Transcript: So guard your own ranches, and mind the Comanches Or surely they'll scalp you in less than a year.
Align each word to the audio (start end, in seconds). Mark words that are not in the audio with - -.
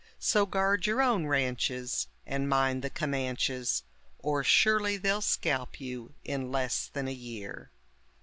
So 0.17 0.47
guard 0.47 0.87
your 0.87 0.99
own 1.03 1.27
ranches, 1.27 2.07
and 2.25 2.49
mind 2.49 2.81
the 2.81 2.89
Comanches 2.89 3.83
Or 4.17 4.43
surely 4.43 4.97
they'll 4.97 5.21
scalp 5.21 5.79
you 5.79 6.15
in 6.25 6.51
less 6.51 6.87
than 6.87 7.07
a 7.07 7.11
year. 7.13 7.69